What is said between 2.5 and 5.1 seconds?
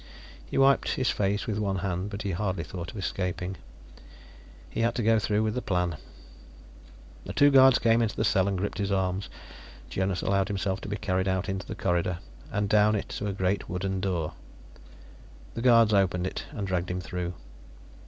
thought of escaping. He had to